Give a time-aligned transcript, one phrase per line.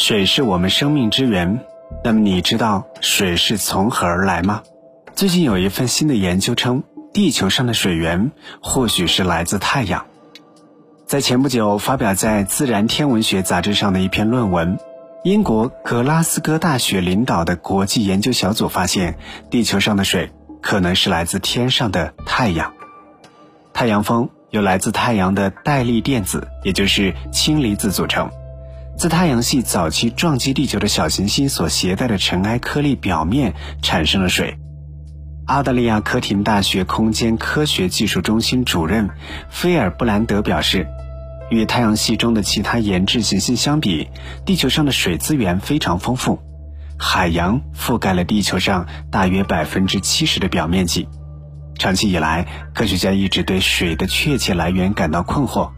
[0.00, 1.58] 水是我们生命之源。
[2.04, 4.62] 那么你知道水是从何而来吗？
[5.16, 8.30] 最近有一份新的研究称，地球上的水源
[8.62, 10.06] 或许是来自太阳。
[11.04, 14.78] 在前不久发表在《自然天文学》杂志上的一篇论文，
[15.24, 19.18] 英国格拉斯哥大学领导的国际研究小组发现，
[19.50, 20.30] 地球上的水
[20.62, 22.72] 可能是来自天上的太阳。
[23.72, 28.30] 太阳风由来自太阳的带粒电子，也就是氢离子组成。
[28.98, 34.58] 自太阳系早期撞击地球的小行星所携带的尘埃颗粒表面产生了水。
[35.46, 39.08] 澳大利亚科廷大学空间科学技术中心主任
[39.50, 40.84] 菲尔布兰德表示，
[41.48, 44.08] 与太阳系中的其他研制行星相比，
[44.44, 46.40] 地球上的水资源非常丰富，
[46.98, 51.08] 海洋覆盖了地球上大约百分之七十的表面积。
[51.78, 55.70] 长期以来，科学家一直对水的确切来源感到困惑。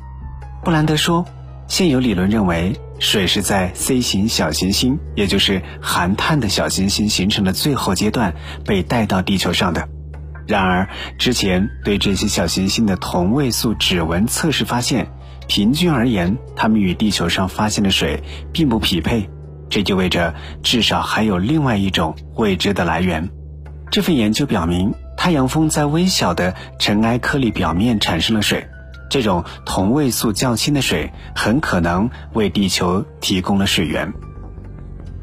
[0.65, 1.27] 布兰德说，
[1.69, 2.75] 现有理论认为。
[3.01, 8.35] 水是在 C 型小行星，也就是含碳的小行星形成的最后阶段
[8.65, 9.89] 被带到地球上的。
[10.47, 15.09] 然而，之前对这些小行星的同位素指纹测试发现，
[15.49, 19.31] 平均而言，它们与地球上发现的水并不匹配。
[19.71, 23.31] 这意味着至少还有另外一种未知的来源。
[23.91, 28.67] 这份研究表明，太阳风在微小的尘埃颗粒表面产生了水。
[29.11, 34.15] 这种同位素较轻的水很可能为地球提供了水源。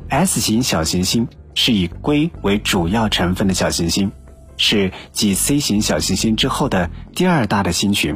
[0.10, 4.12] S 型小行星是以硅为主要成分的小行星，
[4.58, 8.16] 是继 C 型小行星之后的第二大的星群。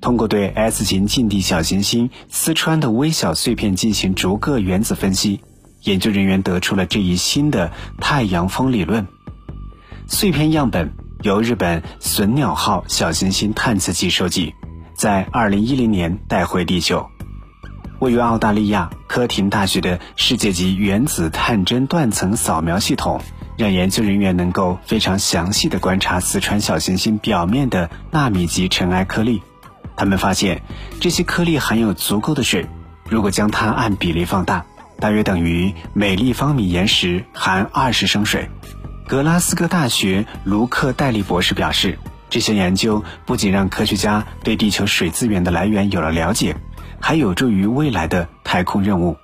[0.00, 5.40] 通过对 S 型近地小行星丝穿的微小碎片进行逐个原子分析，
[5.82, 9.06] 研究人员得出了这一新的太阳风理论。
[10.06, 14.54] 碎片样本由日本隼鸟号小行星探测器收集。
[14.96, 17.06] 在二零一零年带回地球，
[17.98, 23.20] 位于澳大利亚科廷大学的世界级原子探针断层扫描系统，
[23.58, 29.42] 让研究人员能够非常详细的观察四川小行星表面的纳米级尘埃颗粒。
[29.96, 30.62] 他们发现，
[30.98, 32.66] 这些颗粒含有足够的水，
[33.10, 34.64] 如果将它按比例放大，
[34.98, 38.48] 大约等于每立方米岩石含二十升水。
[39.06, 41.98] 格拉斯哥大学卢克戴利博士表示。
[42.28, 46.56] 这些研究不仅让科学家对地球水资源的来源有了了解，
[47.00, 49.16] 还有助于未来的太空任务。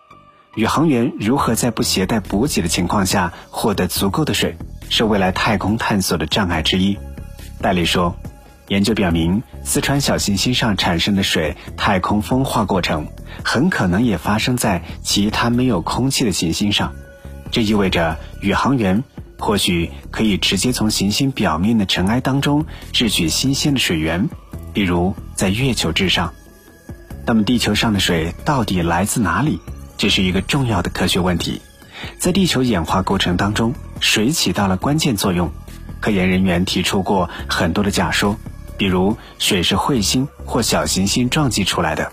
[0.55, 4.57] 宇航员如何在不携带补给的情况下获得足够的水，
[4.89, 6.97] 是未来太空探索的障碍之一。
[7.61, 8.15] 戴利说
[8.69, 13.07] ：“研究表明，四川小行星上产生的水太空风化过程，
[13.43, 16.93] 很可能也发生在其他没有空气的行星上。
[17.51, 19.03] 这意味着宇航员。”
[19.43, 24.31] 或许可以直接从行星表面的尘埃当中制取新鲜的水源，
[24.73, 26.33] 比如在月球之上。
[27.27, 29.59] 那么，地球上的水到底来自哪里？
[29.99, 31.61] 这是一个重要的科学问题。
[32.19, 35.51] 在地球演化过程当中，水起到了关键作用。
[36.01, 38.37] 科研人员提出过很多的假说，
[38.79, 42.13] 比如水是彗星或小行星撞击出来的，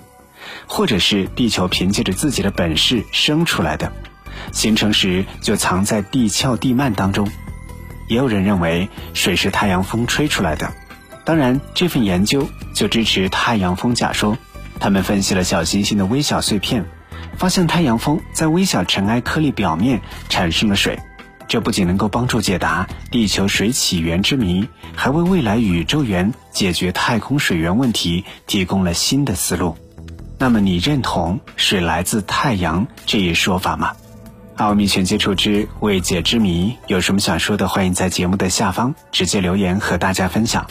[0.66, 3.94] 或者是地球凭借着自己的本事生出来的。
[4.52, 7.30] 形成时就藏在地壳地幔当中，
[8.08, 10.74] 也有人认为水是太阳风吹出来的。
[11.24, 14.38] 当然，这份研究就支持太阳风假说。
[14.82, 16.86] 他们分析了小行星的微小碎片，
[17.38, 20.00] 发现太阳风在微小尘埃颗粒表面
[20.30, 20.98] 产生了水。
[21.50, 29.76] 这不仅能够帮助解答地球水起源之谜，还为未来宇宙员解决太空水源问题提供了新的思路。
[30.38, 33.92] 那么，你认同水来自太阳这一说法吗？
[34.60, 40.68] 奥秘全接触之未解之谜，有什么想说的，欢迎在节目的下方直接留言和大家分享。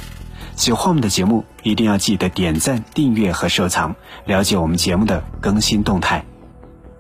[0.56, 3.96] 喜欢我们的节目，一定要记得点赞、订阅和收藏，
[4.26, 6.22] 了解我们节目的更新动态。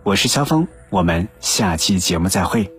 [0.02, 2.77] 我是肖峰，我们下期节目再会。